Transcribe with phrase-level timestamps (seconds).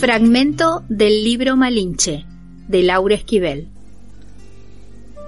[0.00, 2.26] Fragmento del libro Malinche
[2.66, 3.68] de Laura Esquivel.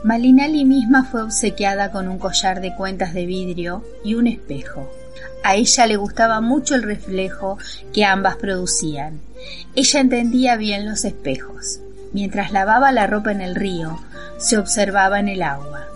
[0.03, 4.93] Malinali misma fue obsequiada con un collar de cuentas de vidrio y un espejo.
[5.45, 7.57] A ella le gustaba mucho el reflejo
[7.93, 9.21] que ambas producían.
[9.77, 11.79] Ella entendía bien los espejos.
[12.13, 14.01] Mientras lavaba la ropa en el río,
[14.39, 15.92] se observaba en el agua.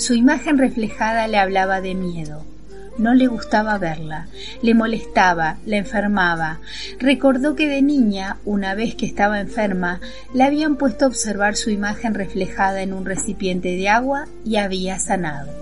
[0.00, 2.42] Su imagen reflejada le hablaba de miedo,
[2.96, 4.28] no le gustaba verla,
[4.62, 6.58] le molestaba, la enfermaba.
[6.98, 10.00] Recordó que de niña, una vez que estaba enferma,
[10.32, 14.98] le habían puesto a observar su imagen reflejada en un recipiente de agua y había
[14.98, 15.52] sanado.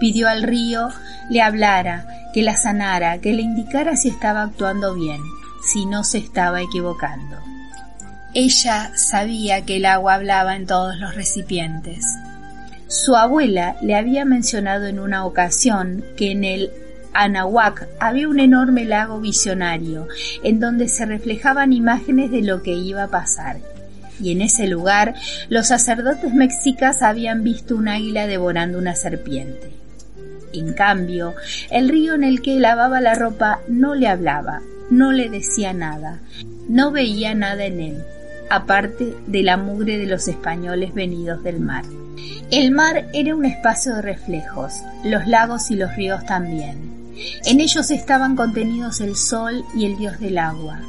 [0.00, 0.88] Pidió al río
[1.30, 5.20] le hablara, que la sanara, que le indicara si estaba actuando bien,
[5.64, 7.38] si no se estaba equivocando.
[8.34, 12.04] Ella sabía que el agua hablaba en todos los recipientes.
[12.94, 16.70] Su abuela le había mencionado en una ocasión que en el
[17.12, 20.06] Anahuac había un enorme lago visionario
[20.44, 23.56] en donde se reflejaban imágenes de lo que iba a pasar.
[24.20, 25.14] Y en ese lugar
[25.48, 29.72] los sacerdotes mexicas habían visto un águila devorando una serpiente.
[30.52, 31.34] En cambio,
[31.72, 36.20] el río en el que lavaba la ropa no le hablaba, no le decía nada,
[36.68, 38.04] no veía nada en él,
[38.50, 41.82] aparte de la mugre de los españoles venidos del mar.
[42.50, 47.12] El mar era un espacio de reflejos, los lagos y los ríos también.
[47.44, 50.80] En ellos estaban contenidos el sol y el dios del agua.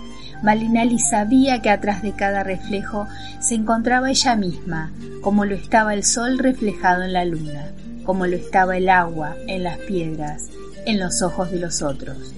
[0.43, 3.07] Malinali sabía que atrás de cada reflejo
[3.39, 7.71] se encontraba ella misma, como lo estaba el sol reflejado en la luna,
[8.03, 10.49] como lo estaba el agua en las piedras,
[10.85, 12.35] en los ojos de los otros.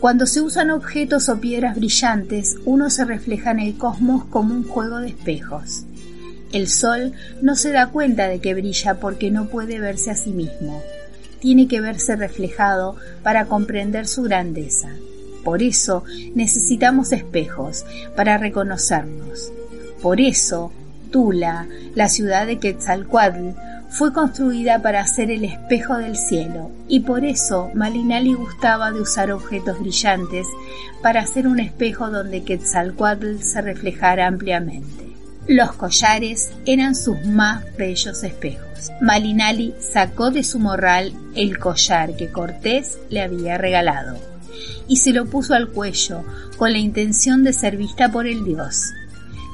[0.00, 4.64] Cuando se usan objetos o piedras brillantes, uno se refleja en el cosmos como un
[4.64, 5.86] juego de espejos.
[6.54, 10.30] El sol no se da cuenta de que brilla porque no puede verse a sí
[10.30, 10.80] mismo.
[11.40, 14.88] Tiene que verse reflejado para comprender su grandeza.
[15.42, 16.04] Por eso
[16.36, 19.50] necesitamos espejos para reconocernos.
[20.00, 20.70] Por eso
[21.10, 21.66] Tula,
[21.96, 23.50] la ciudad de Quetzalcoatl,
[23.88, 29.32] fue construida para ser el espejo del cielo y por eso Malinali gustaba de usar
[29.32, 30.46] objetos brillantes
[31.02, 35.13] para hacer un espejo donde Quetzalcoatl se reflejara ampliamente.
[35.46, 38.90] Los collares eran sus más bellos espejos.
[39.02, 44.16] Malinali sacó de su morral el collar que Cortés le había regalado
[44.88, 46.24] y se lo puso al cuello
[46.56, 48.92] con la intención de ser vista por el dios,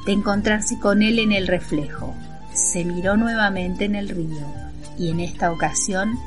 [0.05, 2.15] de encontrarse con él en el reflejo.
[2.53, 4.47] Se miró nuevamente en el río
[4.97, 6.17] y en esta ocasión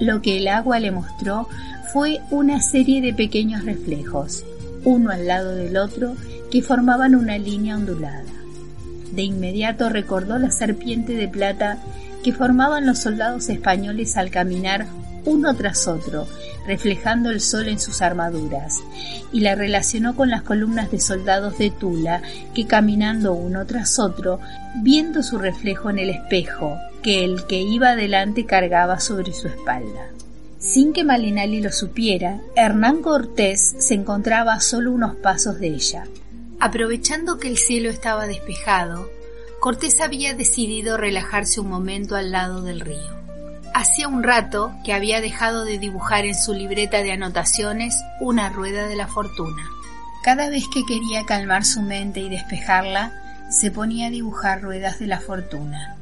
[0.00, 1.46] lo que el agua le mostró
[1.92, 4.44] fue una serie de pequeños reflejos,
[4.84, 6.14] uno al lado del otro,
[6.50, 8.39] que formaban una línea ondulada.
[9.12, 11.78] De inmediato recordó la serpiente de plata
[12.22, 14.86] que formaban los soldados españoles al caminar
[15.24, 16.26] uno tras otro,
[16.66, 18.78] reflejando el sol en sus armaduras,
[19.32, 22.22] y la relacionó con las columnas de soldados de Tula
[22.54, 24.40] que caminando uno tras otro,
[24.76, 30.10] viendo su reflejo en el espejo que el que iba adelante cargaba sobre su espalda.
[30.58, 36.04] Sin que Malinali lo supiera, Hernán Cortés se encontraba a solo unos pasos de ella.
[36.60, 39.10] Aprovechando que el cielo estaba despejado,
[39.60, 43.18] Cortés había decidido relajarse un momento al lado del río.
[43.74, 48.86] Hacía un rato que había dejado de dibujar en su libreta de anotaciones una rueda
[48.88, 49.62] de la fortuna.
[50.22, 53.12] Cada vez que quería calmar su mente y despejarla,
[53.50, 55.96] se ponía a dibujar ruedas de la fortuna.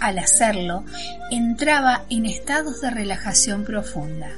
[0.00, 0.84] Al hacerlo,
[1.30, 4.30] entraba en estados de relajación profunda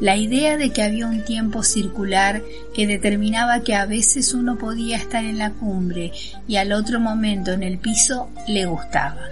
[0.00, 2.42] la idea de que había un tiempo circular
[2.74, 6.12] que determinaba que a veces uno podía estar en la cumbre
[6.46, 9.28] y al otro momento en el piso le gustaba.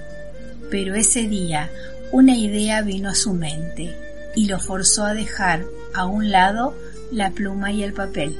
[0.70, 1.70] Pero ese día
[2.12, 3.96] una idea vino a su mente
[4.34, 6.76] y lo forzó a dejar a un lado
[7.12, 8.36] la pluma y el papel.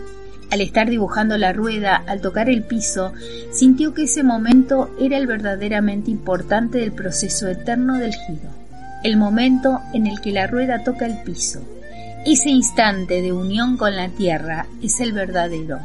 [0.51, 3.13] Al estar dibujando la rueda, al tocar el piso,
[3.53, 8.51] sintió que ese momento era el verdaderamente importante del proceso eterno del giro,
[9.03, 11.63] el momento en el que la rueda toca el piso,
[12.27, 15.79] ese instante de unión con la tierra es el verdadero.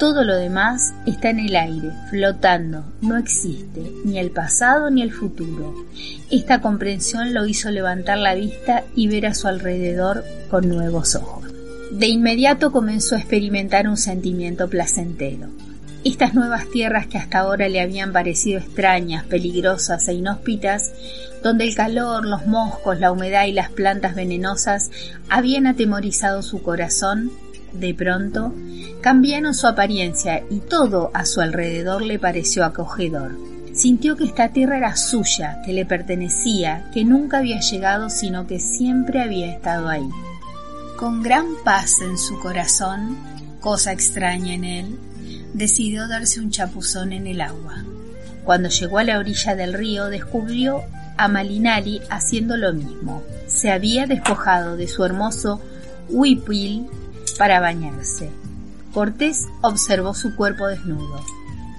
[0.00, 5.12] Todo lo demás está en el aire, flotando, no existe, ni el pasado ni el
[5.12, 5.86] futuro.
[6.28, 11.49] Esta comprensión lo hizo levantar la vista y ver a su alrededor con nuevos ojos.
[11.90, 15.48] De inmediato comenzó a experimentar un sentimiento placentero.
[16.04, 20.92] Estas nuevas tierras que hasta ahora le habían parecido extrañas, peligrosas e inhóspitas,
[21.42, 24.90] donde el calor, los moscos, la humedad y las plantas venenosas
[25.28, 27.32] habían atemorizado su corazón,
[27.72, 28.54] de pronto
[29.00, 33.36] cambiaron su apariencia y todo a su alrededor le pareció acogedor.
[33.74, 38.58] Sintió que esta tierra era suya, que le pertenecía, que nunca había llegado, sino que
[38.58, 40.08] siempre había estado ahí.
[41.00, 43.16] Con gran paz en su corazón,
[43.62, 44.98] cosa extraña en él,
[45.54, 47.76] decidió darse un chapuzón en el agua.
[48.44, 50.82] Cuando llegó a la orilla del río, descubrió
[51.16, 53.22] a Malinali haciendo lo mismo.
[53.46, 55.62] Se había despojado de su hermoso
[56.10, 56.86] huipil
[57.38, 58.28] para bañarse.
[58.92, 61.24] Cortés observó su cuerpo desnudo,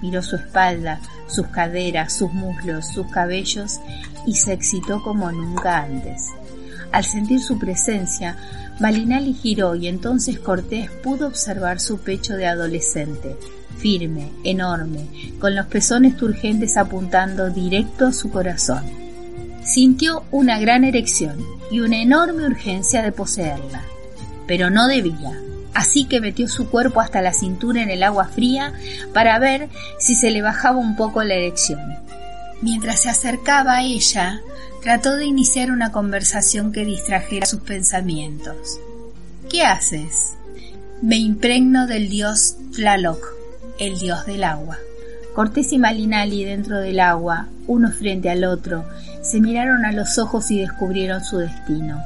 [0.02, 0.98] miró su espalda,
[1.28, 3.78] sus caderas, sus muslos, sus cabellos
[4.26, 6.26] y se excitó como nunca antes.
[6.90, 8.36] Al sentir su presencia,
[8.82, 13.36] Malinali giró y entonces Cortés pudo observar su pecho de adolescente,
[13.78, 15.06] firme, enorme,
[15.38, 18.82] con los pezones turgentes apuntando directo a su corazón.
[19.62, 21.36] Sintió una gran erección
[21.70, 23.84] y una enorme urgencia de poseerla,
[24.48, 25.40] pero no debía,
[25.74, 28.74] así que metió su cuerpo hasta la cintura en el agua fría
[29.14, 29.68] para ver
[30.00, 31.78] si se le bajaba un poco la erección.
[32.62, 34.40] Mientras se acercaba a ella,
[34.82, 38.80] trató de iniciar una conversación que distrajera sus pensamientos.
[39.48, 40.32] ¿Qué haces?
[41.00, 43.24] Me impregno del dios Tlaloc,
[43.78, 44.76] el dios del agua.
[45.36, 48.84] Cortés y Malinali dentro del agua, uno frente al otro,
[49.22, 52.02] se miraron a los ojos y descubrieron su destino,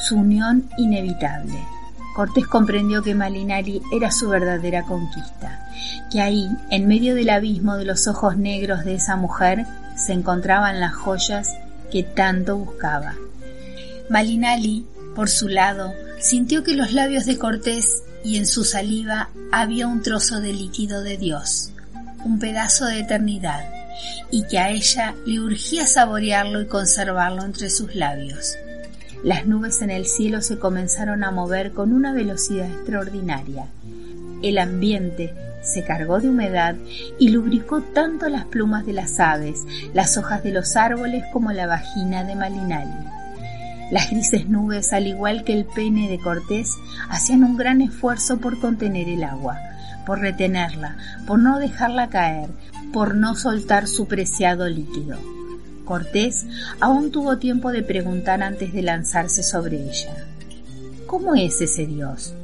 [0.00, 1.58] su unión inevitable.
[2.14, 5.68] Cortés comprendió que Malinari era su verdadera conquista,
[6.10, 9.66] que ahí, en medio del abismo de los ojos negros de esa mujer,
[9.96, 11.50] se encontraban las joyas
[11.90, 13.16] que tanto buscaba.
[14.08, 19.86] Malinali, por su lado, sintió que los labios de Cortés y en su saliva había
[19.86, 21.70] un trozo de líquido de Dios,
[22.24, 23.64] un pedazo de eternidad,
[24.30, 28.56] y que a ella le urgía saborearlo y conservarlo entre sus labios.
[29.22, 33.66] Las nubes en el cielo se comenzaron a mover con una velocidad extraordinaria.
[34.42, 36.76] El ambiente se cargó de humedad
[37.18, 39.64] y lubricó tanto las plumas de las aves,
[39.94, 43.06] las hojas de los árboles como la vagina de Malinali.
[43.90, 46.72] Las grises nubes, al igual que el pene de Cortés,
[47.08, 49.58] hacían un gran esfuerzo por contener el agua,
[50.04, 52.48] por retenerla, por no dejarla caer,
[52.92, 55.18] por no soltar su preciado líquido.
[55.84, 56.46] Cortés
[56.80, 60.26] aún tuvo tiempo de preguntar antes de lanzarse sobre ella.
[61.06, 62.34] ¿Cómo es ese Dios?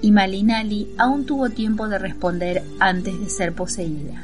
[0.00, 4.22] Y Malinali aún tuvo tiempo de responder antes de ser poseída.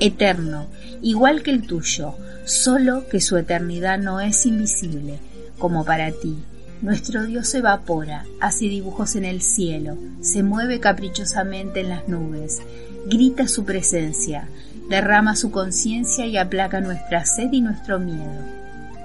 [0.00, 0.66] Eterno,
[1.02, 2.14] igual que el tuyo,
[2.44, 5.18] solo que su eternidad no es invisible,
[5.58, 6.36] como para ti.
[6.82, 12.62] Nuestro Dios se evapora, hace dibujos en el cielo, se mueve caprichosamente en las nubes,
[13.06, 14.48] grita su presencia,
[14.88, 18.44] derrama su conciencia y aplaca nuestra sed y nuestro miedo.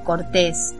[0.05, 0.73] Cortés,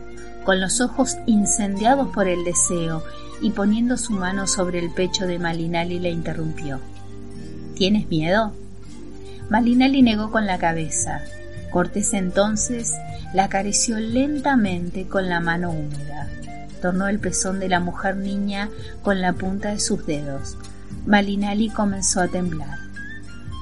[0.44, 3.02] con los ojos incendiados por el deseo
[3.40, 6.80] y poniendo su mano sobre el pecho de Malinali le interrumpió.
[7.74, 8.52] ¿Tienes miedo?
[9.50, 11.22] Malinali negó con la cabeza.
[11.70, 12.94] Cortés entonces
[13.32, 16.28] la acarició lentamente con la mano húmeda.
[16.80, 18.70] Tornó el pezón de la mujer niña
[19.02, 20.56] con la punta de sus dedos.
[21.06, 22.78] Malinali comenzó a temblar.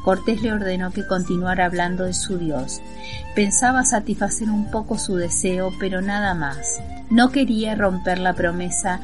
[0.04, 2.80] Cortés le ordenó que continuara hablando de su Dios.
[3.34, 6.80] Pensaba satisfacer un poco su deseo, pero nada más.
[7.10, 9.00] No quería romper la promesa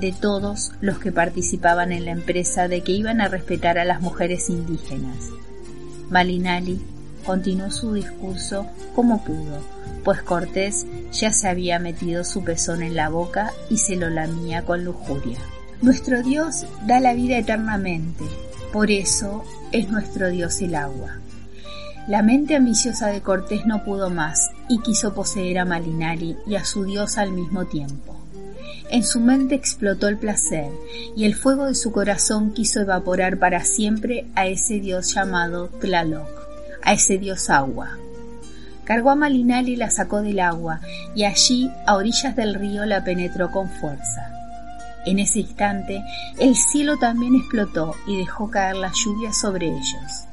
[0.00, 4.00] de todos los que participaban en la empresa de que iban a respetar a las
[4.00, 5.28] mujeres indígenas.
[6.08, 6.80] Malinali
[7.24, 9.62] continuó su discurso como pudo,
[10.04, 14.64] pues Cortés ya se había metido su pezón en la boca y se lo lamía
[14.64, 15.38] con lujuria.
[15.82, 18.24] Nuestro Dios da la vida eternamente,
[18.72, 21.18] por eso es nuestro Dios el agua.
[22.06, 26.64] La mente ambiciosa de Cortés no pudo más y quiso poseer a Malinari y a
[26.64, 28.19] su Dios al mismo tiempo.
[28.92, 30.68] En su mente explotó el placer
[31.14, 36.28] y el fuego de su corazón quiso evaporar para siempre a ese Dios llamado Tlaloc,
[36.82, 37.98] a ese Dios agua.
[38.82, 40.80] Cargó a Malinali y la sacó del agua
[41.14, 44.28] y allí, a orillas del río, la penetró con fuerza.
[45.06, 46.02] En ese instante,
[46.40, 50.24] el cielo también explotó y dejó caer la lluvia sobre ellos.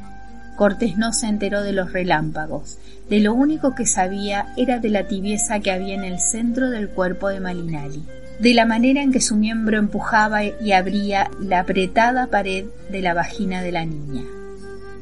[0.56, 5.04] Cortés no se enteró de los relámpagos, de lo único que sabía era de la
[5.08, 8.04] tibieza que había en el centro del cuerpo de Malinali,
[8.40, 13.14] de la manera en que su miembro empujaba y abría la apretada pared de la
[13.14, 14.24] vagina de la niña.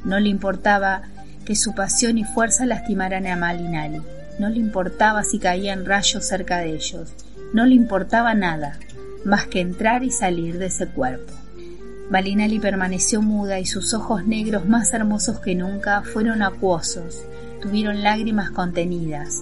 [0.06, 1.04] No le importaba
[1.46, 4.02] que su pasión y fuerza lastimaran a Malinali,
[4.40, 7.14] no le importaba si caían rayos cerca de ellos,
[7.54, 8.80] no le importaba nada,
[9.26, 11.34] más que entrar y salir de ese cuerpo.
[12.10, 17.24] Malinali permaneció muda y sus ojos negros más hermosos que nunca fueron acuosos,
[17.62, 19.42] tuvieron lágrimas contenidas.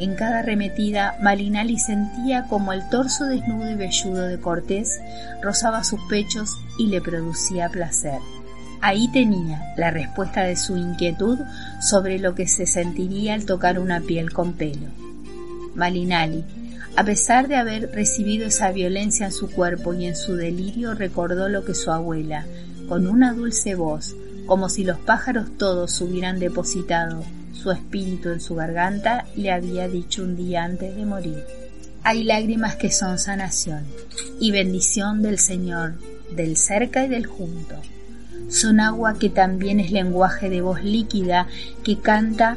[0.00, 4.98] En cada arremetida, Malinali sentía como el torso desnudo y velludo de Cortés
[5.42, 8.18] rozaba sus pechos y le producía placer.
[8.80, 11.38] Ahí tenía la respuesta de su inquietud
[11.82, 14.86] sobre lo que se sentiría al tocar una piel con pelo.
[15.74, 16.46] Malinali,
[16.96, 21.50] a pesar de haber recibido esa violencia en su cuerpo y en su delirio, recordó
[21.50, 22.46] lo que su abuela,
[22.88, 24.16] con una dulce voz,
[24.46, 27.22] como si los pájaros todos hubieran depositado
[27.60, 31.44] su espíritu en su garganta, le había dicho un día antes de morir.
[32.02, 33.84] Hay lágrimas que son sanación
[34.40, 35.94] y bendición del Señor,
[36.34, 37.74] del cerca y del junto.
[38.48, 41.46] Son agua que también es lenguaje de voz líquida
[41.84, 42.56] que canta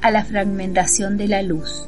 [0.00, 1.86] a la fragmentación de la luz.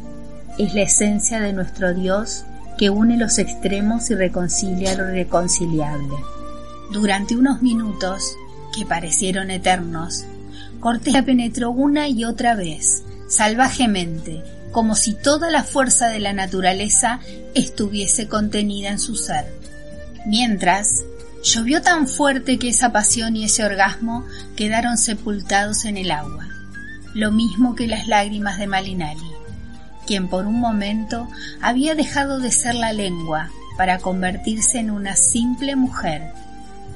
[0.58, 2.44] Es la esencia de nuestro Dios
[2.78, 6.14] que une los extremos y reconcilia lo reconciliable.
[6.92, 8.34] Durante unos minutos,
[8.76, 10.24] que parecieron eternos,
[10.80, 16.32] Cortés la penetró una y otra vez, salvajemente, como si toda la fuerza de la
[16.32, 17.20] naturaleza
[17.54, 19.46] estuviese contenida en su ser.
[20.24, 21.04] Mientras,
[21.42, 24.24] llovió tan fuerte que esa pasión y ese orgasmo
[24.56, 26.48] quedaron sepultados en el agua,
[27.14, 29.30] lo mismo que las lágrimas de Malinali,
[30.06, 31.28] quien por un momento
[31.60, 36.32] había dejado de ser la lengua para convertirse en una simple mujer,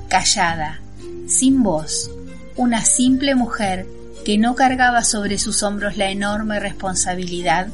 [0.09, 0.81] callada,
[1.27, 2.11] sin voz,
[2.57, 3.87] una simple mujer
[4.25, 7.67] que no cargaba sobre sus hombros la enorme responsabilidad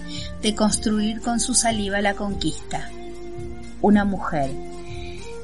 [0.43, 2.89] de construir con su saliva la conquista.
[3.83, 4.51] Una mujer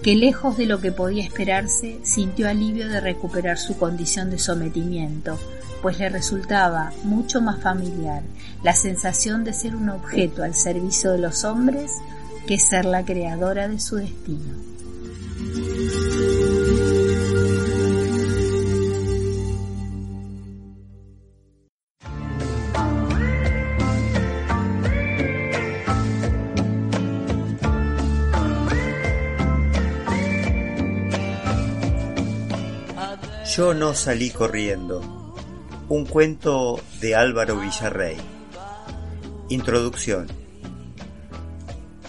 [0.02, 5.38] que lejos de lo que podía esperarse sintió alivio de recuperar su condición de sometimiento,
[5.82, 8.22] pues le resultaba mucho más familiar
[8.62, 11.92] la sensación de ser un objeto al servicio de los hombres
[12.46, 14.65] que ser la creadora de su destino.
[33.74, 35.34] No salí corriendo.
[35.88, 38.16] Un cuento de Álvaro Villarrey.
[39.48, 40.28] Introducción.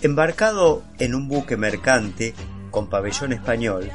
[0.04, 2.36] Embarcado en un buque mercante
[2.70, 3.90] con pabellón español,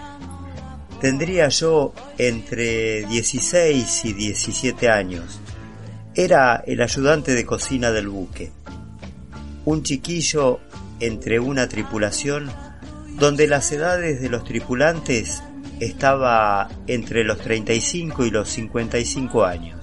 [1.00, 5.40] tendría yo entre 16 y 17 años.
[6.16, 8.50] Era el ayudante de cocina del buque.
[9.64, 10.59] Un chiquillo
[10.99, 12.50] entre una tripulación
[13.19, 15.42] donde las edades de los tripulantes
[15.81, 19.81] estaba entre los 35 y los 55 años.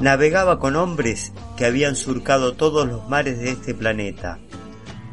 [0.00, 4.38] Navegaba con hombres que habían surcado todos los mares de este planeta,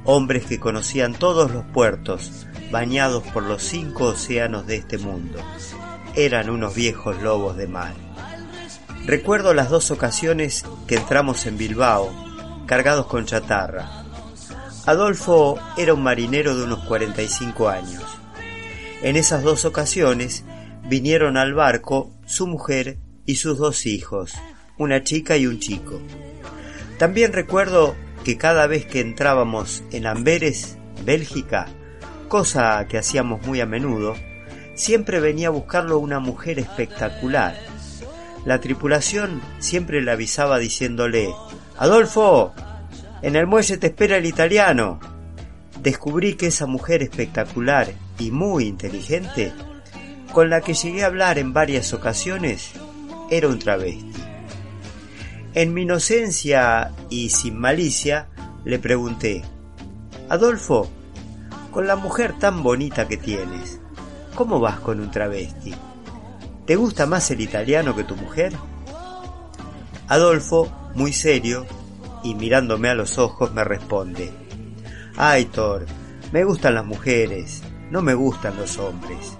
[0.05, 5.39] hombres que conocían todos los puertos, bañados por los cinco océanos de este mundo.
[6.15, 7.93] Eran unos viejos lobos de mar.
[9.05, 12.09] Recuerdo las dos ocasiones que entramos en Bilbao,
[12.65, 14.03] cargados con chatarra.
[14.85, 18.03] Adolfo era un marinero de unos 45 años.
[19.03, 20.43] En esas dos ocasiones
[20.89, 24.33] vinieron al barco su mujer y sus dos hijos,
[24.77, 26.01] una chica y un chico.
[26.97, 31.67] También recuerdo que cada vez que entrábamos en Amberes, Bélgica,
[32.27, 34.15] cosa que hacíamos muy a menudo,
[34.73, 37.55] siempre venía a buscarlo una mujer espectacular.
[38.45, 41.29] La tripulación siempre le avisaba diciéndole,
[41.77, 42.53] Adolfo,
[43.21, 44.99] en el muelle te espera el italiano.
[45.83, 49.53] Descubrí que esa mujer espectacular y muy inteligente,
[50.31, 52.71] con la que llegué a hablar en varias ocasiones,
[53.29, 54.13] era un travesti.
[55.53, 58.27] En mi inocencia y sin malicia,
[58.63, 59.43] le pregunté,
[60.29, 60.89] Adolfo,
[61.71, 63.79] con la mujer tan bonita que tienes,
[64.35, 65.73] ¿cómo vas con un travesti?
[66.65, 68.53] ¿Te gusta más el italiano que tu mujer?
[70.07, 71.65] Adolfo, muy serio,
[72.23, 74.31] y mirándome a los ojos, me responde,
[75.15, 75.85] Ay, Thor,
[76.31, 79.37] me gustan las mujeres, no me gustan los hombres.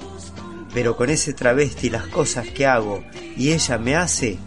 [0.74, 3.04] Pero con ese travesti las cosas que hago
[3.36, 4.38] y ella me hace,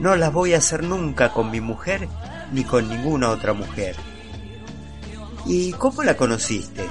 [0.00, 2.08] no las voy a hacer nunca con mi mujer
[2.52, 3.96] ni con ninguna otra mujer.
[5.46, 6.84] ¿Y cómo la conociste?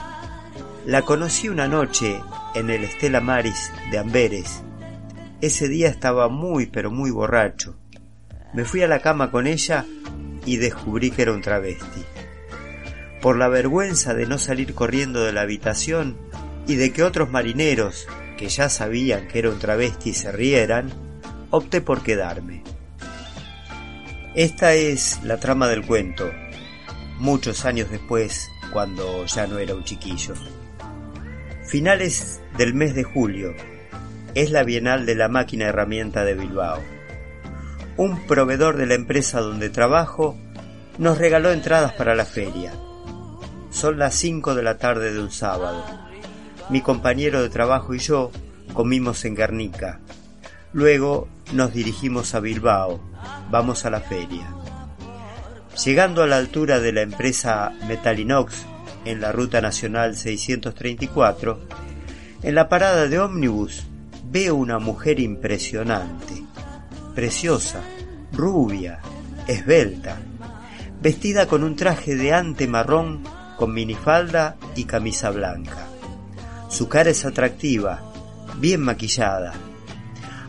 [0.86, 2.22] La conocí una noche
[2.56, 4.64] en el Estela Maris de Amberes.
[5.40, 7.76] Ese día estaba muy pero muy borracho.
[8.54, 9.86] Me fui a la cama con ella
[10.46, 12.04] y descubrí que era un travesti.
[13.22, 16.18] Por la vergüenza de no salir corriendo de la habitación,
[16.68, 20.92] y de que otros marineros, que ya sabían que era un travesti, se rieran,
[21.50, 22.64] opté por quedarme.
[24.36, 26.32] Esta es la trama del cuento,
[27.20, 30.34] muchos años después, cuando ya no era un chiquillo.
[31.66, 33.54] Finales del mes de julio,
[34.34, 36.82] es la Bienal de la Máquina Herramienta de Bilbao.
[37.98, 40.38] Un proveedor de la empresa donde trabajo
[40.98, 42.74] nos regaló entradas para la feria.
[43.70, 45.84] Son las 5 de la tarde de un sábado
[46.72, 48.32] mi compañero de trabajo y yo
[48.74, 50.00] comimos en Guernica.
[50.72, 53.02] Luego nos dirigimos a Bilbao,
[53.50, 54.48] vamos a la feria.
[55.84, 58.56] Llegando a la altura de la empresa Metalinox,
[59.04, 61.60] en la Ruta Nacional 634,
[62.44, 63.84] en la parada de ómnibus
[64.32, 66.42] veo una mujer impresionante,
[67.14, 67.82] preciosa,
[68.32, 69.02] rubia,
[69.46, 70.20] esbelta,
[71.02, 73.24] vestida con un traje de ante marrón
[73.58, 75.91] con minifalda y camisa blanca.
[76.72, 78.02] Su cara es atractiva,
[78.58, 79.54] bien maquillada.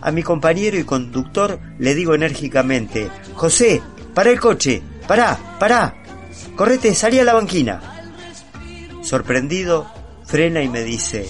[0.00, 3.83] A mi compañero y conductor le digo enérgicamente, José,
[4.14, 5.97] para el coche, pará, pará,
[6.55, 7.81] correte, salí a la banquina.
[9.02, 9.91] Sorprendido,
[10.25, 11.29] frena y me dice,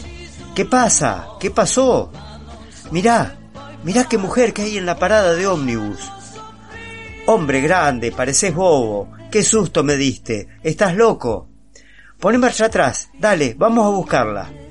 [0.55, 1.27] ¿qué pasa?
[1.41, 2.13] ¿Qué pasó?
[2.91, 3.39] Mirá,
[3.85, 6.01] mirá qué mujer que hay en la parada de ómnibus.
[7.25, 9.11] Hombre grande, pareces bobo.
[9.31, 10.49] Qué susto me diste.
[10.63, 11.49] ¿Estás loco?
[12.21, 13.09] Poné marcha atrás.
[13.19, 14.62] Dale, vamos a buscarla.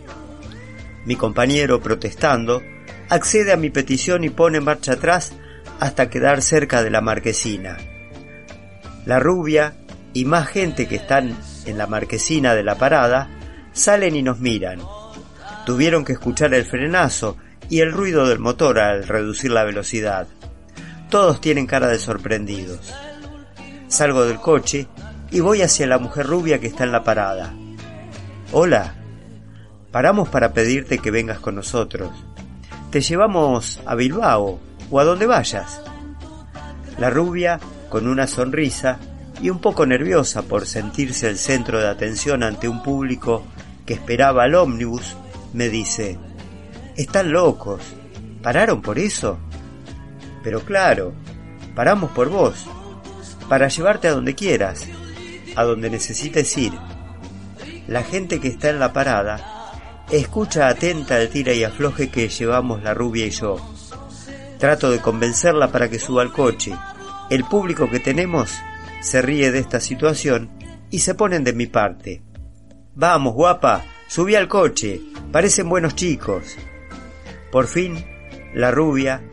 [1.06, 2.62] Mi compañero, protestando,
[3.10, 5.34] accede a mi petición y pone marcha atrás
[5.80, 7.78] hasta quedar cerca de la marquesina.
[9.06, 9.76] La rubia
[10.14, 13.30] y más gente que están en la marquesina de la parada
[13.74, 14.80] salen y nos miran.
[15.66, 17.38] Tuvieron que escuchar el frenazo
[17.70, 20.28] y el ruido del motor al reducir la velocidad.
[21.10, 22.94] Todos tienen cara de sorprendidos.
[23.88, 24.88] Salgo del coche
[25.32, 27.54] y voy hacia la mujer rubia que está en la parada.
[28.52, 28.96] Hola,
[29.92, 32.12] Paramos para pedirte que vengas con nosotros.
[32.92, 35.82] Te llevamos a Bilbao o a donde vayas.
[36.98, 39.00] La rubia, con una sonrisa
[39.42, 43.44] y un poco nerviosa por sentirse el centro de atención ante un público
[43.86, 45.18] que esperaba al ómnibus,
[45.54, 46.18] me dice,
[46.96, 47.82] Están locos.
[48.42, 49.40] ¿Pararon por eso?
[50.42, 51.14] Pero claro,
[51.76, 52.66] paramos por vos,
[53.50, 54.88] para llevarte a donde quieras,
[55.56, 56.74] a donde necesites ir.
[57.88, 59.61] La gente que está en la parada
[60.12, 63.56] Escucha atenta el tira y afloje que llevamos la rubia y yo.
[64.60, 66.74] Trato de convencerla para que suba al coche.
[67.30, 68.54] El público que tenemos
[69.02, 70.50] se ríe de esta situación
[70.90, 72.22] y se ponen de mi parte.
[72.94, 75.00] Vamos, guapa, subí al coche,
[75.32, 76.58] parecen buenos chicos.
[77.50, 78.06] Por fin,
[78.54, 79.24] la rubia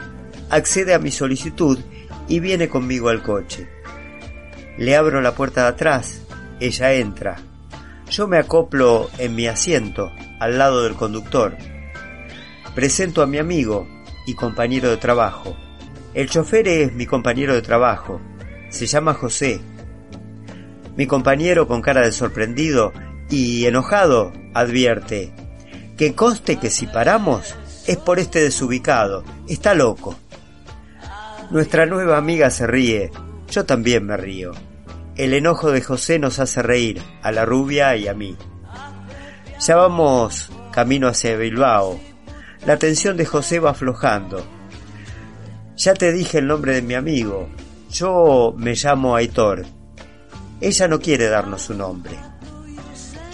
[0.48, 1.80] accede a mi solicitud
[2.28, 3.68] y viene conmigo al coche.
[4.76, 6.22] Le abro la puerta de atrás,
[6.60, 7.47] ella entra.
[8.10, 11.56] Yo me acoplo en mi asiento al lado del conductor.
[12.74, 13.86] Presento a mi amigo
[14.26, 15.56] y compañero de trabajo.
[16.14, 18.20] El chofer es mi compañero de trabajo.
[18.70, 19.60] Se llama José.
[20.96, 22.92] Mi compañero con cara de sorprendido
[23.28, 25.32] y enojado advierte
[25.98, 29.22] que conste que si paramos es por este desubicado.
[29.48, 30.16] Está loco.
[31.50, 33.10] Nuestra nueva amiga se ríe.
[33.50, 34.52] Yo también me río.
[35.18, 38.36] El enojo de José nos hace reír, a la rubia y a mí.
[39.60, 41.98] Ya vamos camino hacia Bilbao.
[42.64, 44.46] La atención de José va aflojando.
[45.76, 47.48] Ya te dije el nombre de mi amigo.
[47.90, 49.66] Yo me llamo Aitor.
[50.60, 52.16] Ella no quiere darnos su nombre.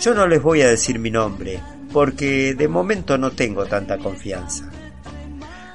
[0.00, 1.60] Yo no les voy a decir mi nombre,
[1.92, 4.70] porque de momento no tengo tanta confianza.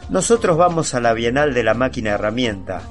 [0.09, 2.81] Nosotros vamos a la Bienal de la Máquina Herramienta,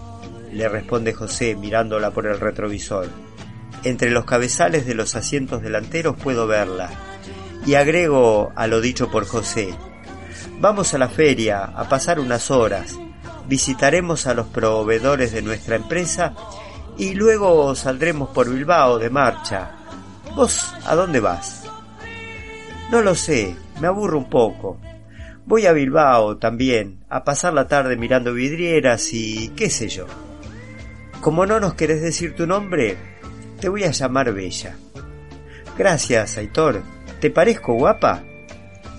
[0.52, 3.08] le responde José mirándola por el retrovisor.
[3.84, 6.90] Entre los cabezales de los asientos delanteros puedo verla,
[7.66, 9.74] y agrego a lo dicho por José,
[10.60, 12.98] vamos a la feria a pasar unas horas,
[13.46, 16.34] visitaremos a los proveedores de nuestra empresa
[16.96, 19.70] y luego saldremos por Bilbao de marcha.
[20.34, 21.64] ¿Vos a dónde vas?
[22.90, 24.80] No lo sé, me aburro un poco.
[25.46, 30.06] Voy a Bilbao también, a pasar la tarde mirando vidrieras y qué sé yo.
[31.20, 32.96] Como no nos querés decir tu nombre,
[33.60, 34.76] te voy a llamar Bella.
[35.76, 36.82] Gracias, Aitor.
[37.20, 38.22] ¿Te parezco guapa?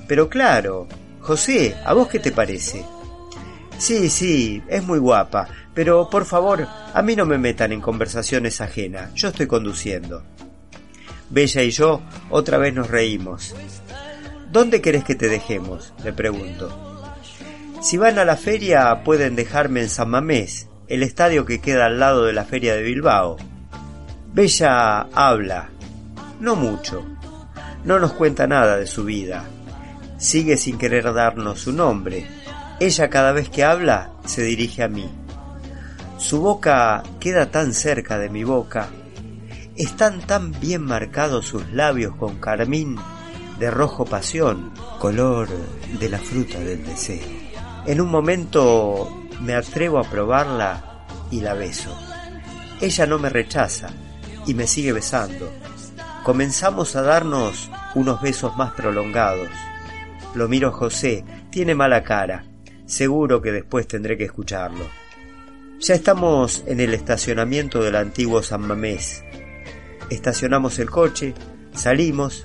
[0.08, 0.88] Pero claro,
[1.21, 2.84] José, ¿a vos qué te parece?
[3.77, 8.60] Sí, sí, es muy guapa, pero por favor, a mí no me metan en conversaciones
[8.60, 10.23] ajenas, yo estoy conduciendo.
[11.29, 13.55] Bella y yo otra vez nos reímos.
[14.51, 15.93] ¿Dónde querés que te dejemos?
[16.03, 17.13] le pregunto.
[17.82, 21.99] Si van a la feria pueden dejarme en San Mamés, el estadio que queda al
[21.99, 23.38] lado de la feria de Bilbao.
[24.34, 25.69] Bella habla,
[26.39, 27.06] no mucho,
[27.84, 29.45] no nos cuenta nada de su vida.
[30.17, 32.25] Sigue sin querer darnos su nombre.
[32.80, 35.08] Ella cada vez que habla se dirige a mí.
[36.17, 38.89] Su boca queda tan cerca de mi boca.
[39.75, 42.97] Están tan bien marcados sus labios con carmín
[43.60, 45.47] de rojo pasión, color
[45.99, 47.28] de la fruta del deseo.
[47.86, 51.95] En un momento me atrevo a probarla y la beso.
[52.82, 53.89] Ella no me rechaza
[54.45, 55.52] y me sigue besando.
[56.23, 59.49] Comenzamos a darnos unos besos más prolongados.
[60.36, 62.45] Lo miro José, tiene mala cara.
[62.86, 64.86] Seguro que después tendré que escucharlo.
[65.80, 69.23] Ya estamos en el estacionamiento del antiguo San Mamés.
[70.10, 71.34] Estacionamos el coche,
[71.73, 72.43] salimos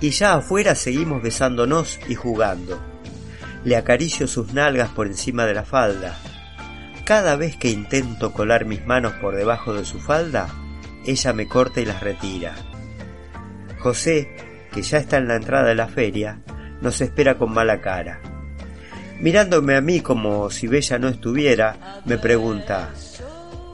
[0.00, 2.95] y ya afuera seguimos besándonos y jugando.
[3.66, 6.16] Le acaricio sus nalgas por encima de la falda.
[7.04, 10.46] Cada vez que intento colar mis manos por debajo de su falda,
[11.04, 12.54] ella me corta y las retira.
[13.80, 14.36] José,
[14.70, 16.38] que ya está en la entrada de la feria,
[16.80, 18.20] nos espera con mala cara.
[19.18, 22.90] Mirándome a mí como si Bella no estuviera, me pregunta,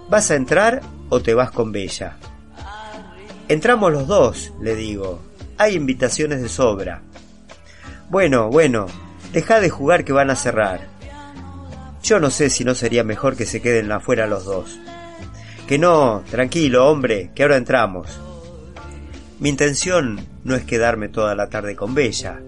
[0.09, 2.17] ¿vas a entrar o te vas con Bella?
[3.47, 5.21] Entramos los dos, le digo.
[5.59, 7.03] Hay invitaciones de sobra.
[8.09, 8.87] Bueno, bueno,
[9.33, 10.89] deja de jugar que van a cerrar.
[12.03, 14.79] Yo no sé si no sería mejor que se queden afuera los dos.
[15.67, 18.21] Que no, tranquilo, hombre, que ahora entramos.
[19.39, 22.41] Mi intención no es quedarme toda la tarde con Bella.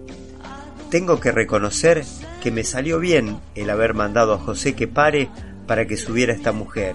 [0.90, 2.04] Tengo que reconocer
[2.42, 5.28] que me salió bien el haber mandado a José que pare
[5.66, 6.94] para que subiera esta mujer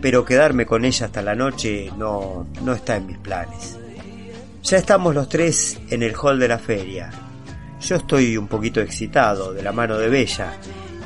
[0.00, 3.78] pero quedarme con ella hasta la noche no, no está en mis planes.
[4.62, 7.10] Ya estamos los tres en el hall de la feria.
[7.80, 10.52] Yo estoy un poquito excitado de la mano de Bella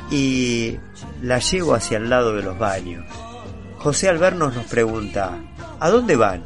[0.09, 0.77] y
[1.21, 3.05] la llevo hacia el lado de los baños.
[3.77, 5.37] José al vernos nos pregunta,
[5.79, 6.43] ¿a dónde van?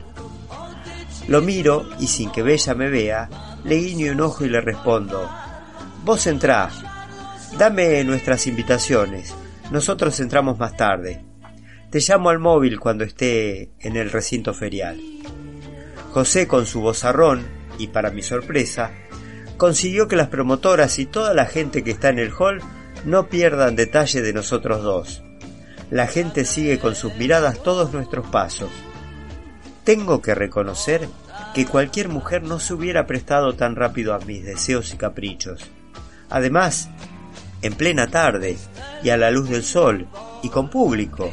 [1.27, 3.29] Lo miro y sin que Bella me vea,
[3.63, 5.29] le guiño un ojo y le respondo,
[6.03, 6.69] Vos entrá,
[7.57, 9.33] dame nuestras invitaciones,
[9.71, 11.25] nosotros entramos más tarde.
[11.89, 15.01] Te llamo al móvil cuando esté en el recinto ferial.
[16.11, 17.45] José, con su vozarrón,
[17.77, 18.91] y para mi sorpresa,
[19.57, 22.61] consiguió que las promotoras y toda la gente que está en el hall
[23.05, 25.23] no pierdan detalle de nosotros dos.
[25.91, 28.71] La gente sigue con sus miradas todos nuestros pasos.
[29.83, 31.07] Tengo que reconocer
[31.53, 35.61] que cualquier mujer no se hubiera prestado tan rápido a mis deseos y caprichos.
[36.29, 36.89] Además,
[37.61, 38.57] en plena tarde
[39.03, 40.07] y a la luz del sol
[40.41, 41.31] y con público,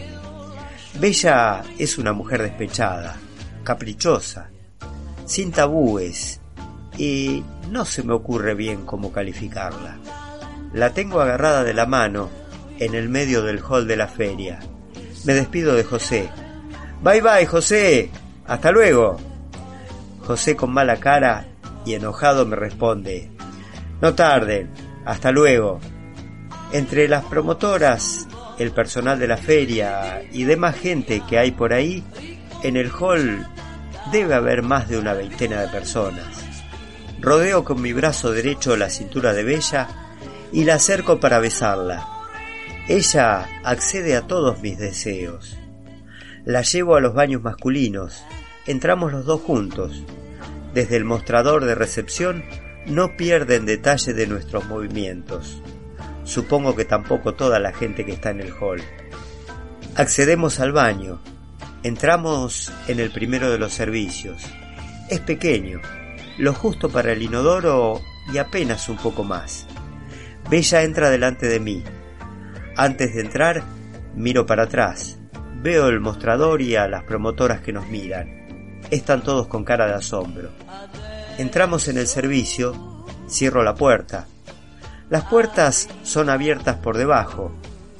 [1.01, 3.17] Bella es una mujer despechada,
[3.65, 4.51] caprichosa,
[5.25, 6.42] sin tabúes,
[6.99, 9.99] y no se me ocurre bien cómo calificarla.
[10.73, 12.31] La tengo agarrada de la mano
[12.79, 14.59] en el medio del hall de la feria.
[15.25, 16.29] Me despido de José.
[17.03, 18.11] Bye bye, José.
[18.47, 19.19] Hasta luego.
[20.27, 21.47] José con mala cara
[21.85, 23.31] y enojado me responde.
[24.01, 24.71] No tarden.
[25.05, 25.81] Hasta luego.
[26.73, 28.27] Entre las promotoras
[28.59, 32.05] el personal de la feria y demás gente que hay por ahí,
[32.63, 33.47] en el hall
[34.11, 36.42] debe haber más de una veintena de personas.
[37.23, 39.89] Rodeo con mi brazo derecho la cintura de Bella
[40.51, 42.05] y la acerco para besarla.
[42.89, 45.57] Ella accede a todos mis deseos.
[46.45, 48.25] La llevo a los baños masculinos.
[48.67, 50.03] Entramos los dos juntos.
[50.75, 52.43] Desde el mostrador de recepción
[52.87, 55.63] no pierden detalle de nuestros movimientos.
[56.25, 58.83] Supongo que tampoco toda la gente que está en el hall.
[59.95, 61.23] Accedemos al baño.
[61.85, 64.43] Entramos en el primero de los servicios.
[65.09, 65.81] Es pequeño,
[66.39, 68.01] lo justo para el inodoro
[68.33, 69.67] y apenas un poco más.
[70.49, 71.83] Bella entra delante de mí.
[72.77, 73.63] Antes de entrar,
[74.15, 75.19] miro para atrás.
[75.57, 78.81] Veo el mostrador y a las promotoras que nos miran.
[78.91, 80.51] Están todos con cara de asombro.
[81.39, 84.27] Entramos en el servicio, cierro la puerta.
[85.09, 87.53] Las puertas son abiertas por debajo,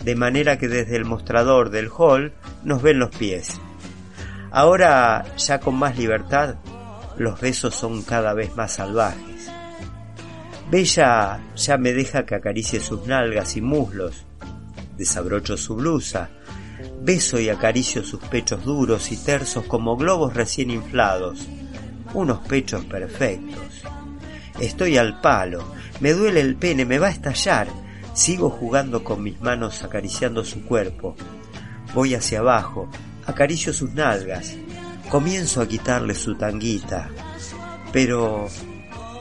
[0.03, 2.33] de manera que desde el mostrador del hall
[2.65, 3.61] nos ven los pies.
[4.51, 6.57] Ahora, ya con más libertad,
[7.19, 9.51] los besos son cada vez más salvajes.
[10.71, 14.25] Bella ya me deja que acaricie sus nalgas y muslos,
[14.97, 16.31] desabrocho su blusa,
[17.03, 21.47] beso y acaricio sus pechos duros y tersos como globos recién inflados,
[22.15, 23.83] unos pechos perfectos.
[24.61, 25.65] Estoy al palo,
[26.01, 27.69] me duele el pene, me va a estallar.
[28.15, 31.17] Sigo jugando con mis manos acariciando su cuerpo.
[31.95, 32.89] Voy hacia abajo,
[33.27, 34.57] acaricio sus nalgas.
[35.09, 37.11] Comienzo a quitarle su tanguita.
[37.93, 38.49] Pero,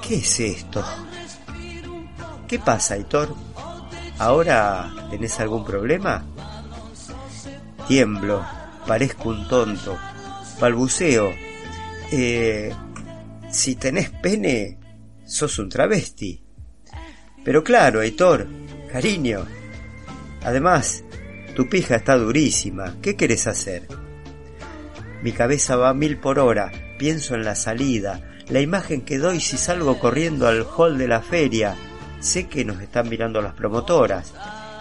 [0.01, 0.83] ¿qué es esto?
[2.47, 3.35] ¿Qué pasa, Hitor?
[4.17, 6.25] ¿Ahora tenés algún problema?
[7.87, 8.45] Tiemblo,
[8.85, 9.97] parezco un tonto,
[10.59, 11.33] balbuceo.
[12.11, 12.73] Eh,
[13.49, 14.77] si tenés pene,
[15.25, 16.41] sos un travesti.
[17.43, 18.47] Pero claro, Heitor,
[18.91, 19.45] cariño.
[20.43, 21.03] Además,
[21.55, 22.97] tu pija está durísima.
[23.01, 23.87] ¿Qué querés hacer?
[25.21, 26.71] Mi cabeza va a mil por hora.
[26.97, 31.21] Pienso en la salida, la imagen que doy si salgo corriendo al hall de la
[31.21, 31.75] feria.
[32.19, 34.33] Sé que nos están mirando las promotoras.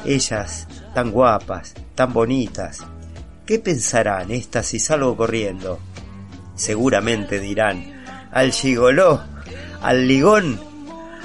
[0.04, 2.80] Ellas, tan guapas, tan bonitas.
[3.46, 5.78] ¿Qué pensarán estas si salgo corriendo?
[6.54, 9.22] Seguramente dirán, al gigoló,
[9.82, 10.70] al ligón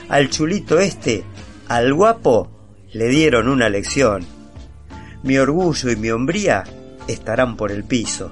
[0.10, 1.24] al chulito este
[1.68, 2.52] Al guapo
[2.94, 4.24] le dieron una lección.
[5.24, 6.64] Mi orgullo y mi hombría
[7.08, 8.32] estarán por el piso.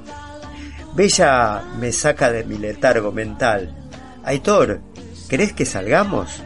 [0.95, 3.75] Bella me saca de mi letargo mental.
[4.23, 4.81] Aitor,
[5.27, 6.43] ¿querés que salgamos?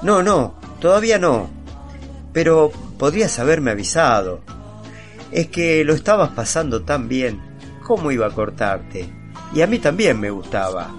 [0.00, 1.50] No, no, todavía no.
[2.32, 4.40] Pero podrías haberme avisado.
[5.30, 7.40] Es que lo estabas pasando tan bien.
[7.82, 9.08] ¿Cómo iba a cortarte?
[9.54, 10.90] Y a mí también me gustaba.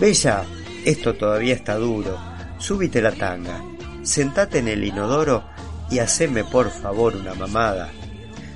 [0.00, 0.42] Bella,
[0.84, 2.18] esto todavía está duro.
[2.58, 3.62] Súbite la tanga.
[4.02, 5.44] Sentate en el inodoro
[5.88, 7.90] y haceme por favor una mamada.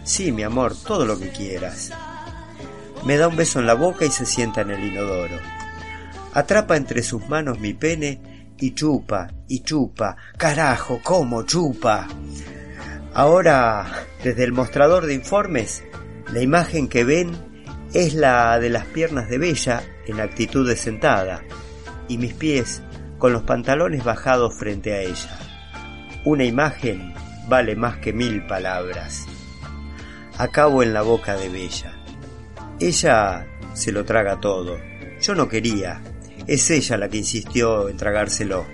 [0.03, 1.93] Sí, mi amor, todo lo que quieras.
[3.05, 5.39] Me da un beso en la boca y se sienta en el inodoro.
[6.35, 10.17] Atrapa entre sus manos mi pene y chupa, y chupa.
[10.37, 12.07] Carajo, ¿cómo chupa?
[13.15, 13.87] Ahora,
[14.23, 15.83] desde el mostrador de informes,
[16.33, 17.33] la imagen que ven
[17.93, 21.43] es la de las piernas de Bella en actitud de sentada
[22.07, 22.83] y mis pies
[23.19, 25.39] con los pantalones bajados frente a ella.
[26.25, 27.15] Una imagen
[27.49, 29.27] vale más que mil palabras.
[30.39, 32.00] Acabo en la boca de Bella.
[32.81, 34.79] Ella se lo traga todo.
[35.21, 36.01] Yo no quería.
[36.47, 38.67] Es ella la que insistió en tragárselo.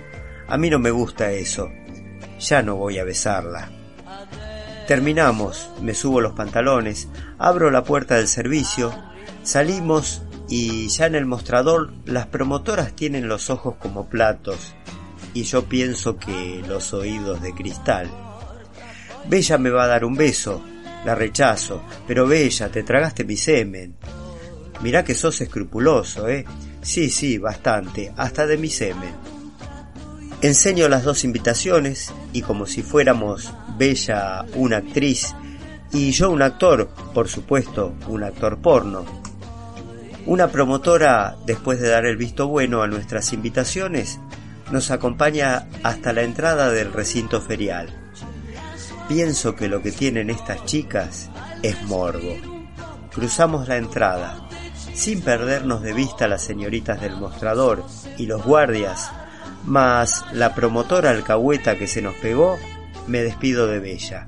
[0.47, 1.69] A mí no me gusta eso.
[2.39, 3.69] Ya no voy a besarla.
[4.87, 8.93] Terminamos, me subo los pantalones, abro la puerta del servicio,
[9.43, 14.73] salimos y ya en el mostrador las promotoras tienen los ojos como platos
[15.33, 18.09] y yo pienso que los oídos de cristal.
[19.27, 20.63] Bella me va a dar un beso,
[21.05, 23.95] la rechazo, pero Bella, te tragaste mi semen.
[24.81, 26.45] Mirá que sos escrupuloso, ¿eh?
[26.81, 29.13] Sí, sí, bastante, hasta de mi semen.
[30.41, 35.33] Enseño las dos invitaciones y como si fuéramos Bella una actriz
[35.91, 39.05] y yo un actor, por supuesto, un actor porno.
[40.25, 44.19] Una promotora, después de dar el visto bueno a nuestras invitaciones,
[44.71, 47.96] nos acompaña hasta la entrada del recinto ferial.
[49.07, 51.29] Pienso que lo que tienen estas chicas
[51.63, 52.35] es morbo.
[53.13, 54.47] Cruzamos la entrada,
[54.93, 57.85] sin perdernos de vista las señoritas del mostrador
[58.17, 59.09] y los guardias,
[59.65, 62.57] más la promotora alcahueta que se nos pegó,
[63.07, 64.27] me despido de Bella.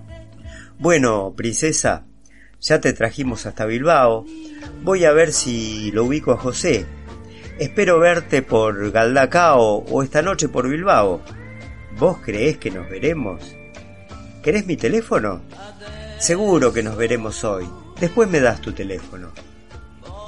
[0.77, 2.05] Bueno, princesa,
[2.61, 4.25] ya te trajimos hasta Bilbao.
[4.81, 6.85] Voy a ver si lo ubico a José.
[7.59, 11.21] Espero verte por Galdacao o esta noche por Bilbao.
[11.97, 13.58] ¿Vos creés que nos veremos?
[14.43, 15.41] ¿Querés mi teléfono?
[16.17, 17.67] Seguro que nos veremos hoy.
[17.99, 19.31] Después me das tu teléfono.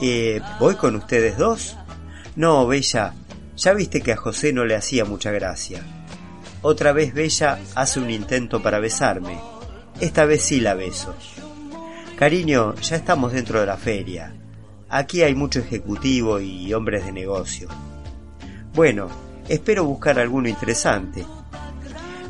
[0.02, 1.78] Eh, ¿Voy con ustedes dos?
[2.36, 3.14] No, Bella.
[3.56, 5.82] Ya viste que a José no le hacía mucha gracia.
[6.62, 9.40] Otra vez Bella hace un intento para besarme.
[10.00, 11.16] Esta vez sí la beso.
[12.18, 14.34] Cariño, ya estamos dentro de la feria.
[14.90, 17.70] Aquí hay mucho ejecutivo y hombres de negocio.
[18.74, 19.08] Bueno,
[19.48, 21.26] espero buscar alguno interesante.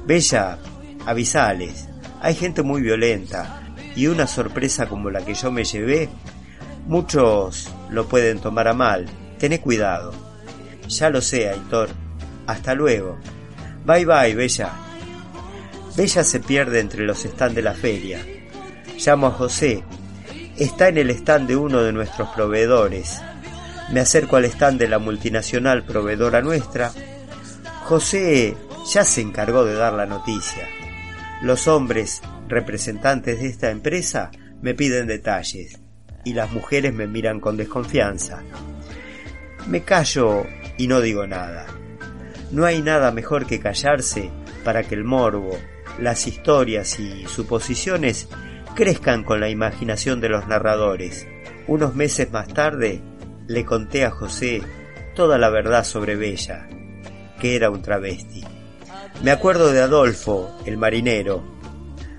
[0.05, 0.57] Bella,
[1.05, 1.87] avisales.
[2.21, 3.61] Hay gente muy violenta
[3.95, 6.09] y una sorpresa como la que yo me llevé,
[6.87, 9.05] muchos lo pueden tomar a mal.
[9.37, 10.13] Tené cuidado.
[10.87, 11.89] Ya lo sé, Aitor.
[12.47, 13.17] Hasta luego.
[13.85, 14.71] Bye bye, Bella.
[15.95, 18.19] Bella se pierde entre los stands de la feria.
[18.97, 19.83] Llamo a José.
[20.57, 23.19] Está en el stand de uno de nuestros proveedores.
[23.91, 26.91] Me acerco al stand de la multinacional proveedora nuestra.
[27.85, 28.55] José
[28.93, 30.67] ya se encargó de dar la noticia.
[31.41, 34.29] Los hombres, representantes de esta empresa,
[34.61, 35.79] me piden detalles
[36.23, 38.43] y las mujeres me miran con desconfianza.
[39.67, 40.45] Me callo
[40.77, 41.65] y no digo nada.
[42.51, 44.29] No hay nada mejor que callarse
[44.63, 45.57] para que el morbo,
[45.99, 48.27] las historias y suposiciones
[48.75, 51.27] crezcan con la imaginación de los narradores.
[51.67, 53.01] Unos meses más tarde
[53.47, 54.61] le conté a José
[55.15, 56.69] toda la verdad sobre Bella,
[57.39, 58.43] que era un travesti.
[59.23, 61.43] Me acuerdo de Adolfo, el marinero.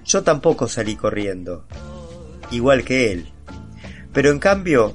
[0.05, 1.67] Yo tampoco salí corriendo,
[2.51, 3.33] igual que él.
[4.13, 4.95] Pero en cambio,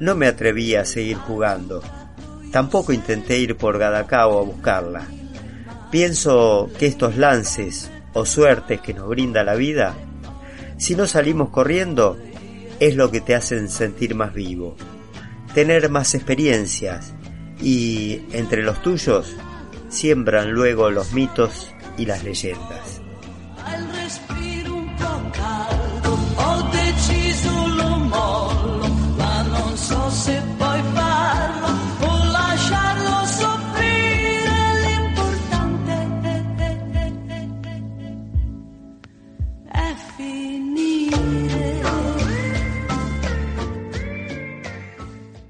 [0.00, 1.82] no me atreví a seguir jugando.
[2.52, 5.06] Tampoco intenté ir por Gadacao a buscarla.
[5.90, 9.94] Pienso que estos lances o suertes que nos brinda la vida,
[10.78, 12.18] si no salimos corriendo,
[12.80, 14.76] es lo que te hacen sentir más vivo,
[15.54, 17.14] tener más experiencias
[17.62, 19.34] y, entre los tuyos,
[19.88, 22.95] siembran luego los mitos y las leyendas.